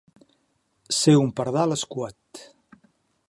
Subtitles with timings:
[0.99, 2.43] Ser un pardal escuat.